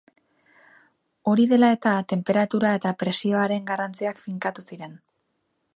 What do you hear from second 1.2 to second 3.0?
Hori dela eta, tenperatura eta